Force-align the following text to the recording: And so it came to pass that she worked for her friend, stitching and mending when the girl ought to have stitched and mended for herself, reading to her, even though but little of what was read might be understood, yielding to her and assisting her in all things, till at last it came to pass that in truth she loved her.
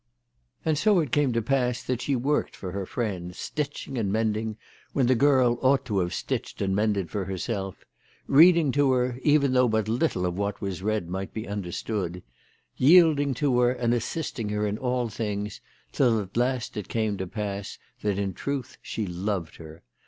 And 0.65 0.79
so 0.79 0.99
it 0.99 1.11
came 1.11 1.31
to 1.33 1.43
pass 1.43 1.83
that 1.83 2.01
she 2.01 2.15
worked 2.15 2.55
for 2.55 2.71
her 2.71 2.87
friend, 2.87 3.35
stitching 3.35 3.99
and 3.99 4.11
mending 4.11 4.57
when 4.93 5.05
the 5.05 5.13
girl 5.13 5.59
ought 5.61 5.85
to 5.85 5.99
have 5.99 6.11
stitched 6.11 6.59
and 6.59 6.75
mended 6.75 7.11
for 7.11 7.25
herself, 7.25 7.85
reading 8.25 8.71
to 8.71 8.93
her, 8.93 9.19
even 9.21 9.53
though 9.53 9.67
but 9.67 9.87
little 9.87 10.25
of 10.25 10.35
what 10.35 10.59
was 10.59 10.81
read 10.81 11.07
might 11.07 11.35
be 11.35 11.47
understood, 11.47 12.23
yielding 12.77 13.35
to 13.35 13.59
her 13.59 13.71
and 13.71 13.93
assisting 13.93 14.49
her 14.49 14.65
in 14.65 14.79
all 14.79 15.07
things, 15.07 15.61
till 15.91 16.19
at 16.19 16.35
last 16.35 16.75
it 16.77 16.87
came 16.87 17.15
to 17.17 17.27
pass 17.27 17.77
that 18.01 18.17
in 18.17 18.33
truth 18.33 18.79
she 18.81 19.05
loved 19.05 19.57
her. 19.57 19.83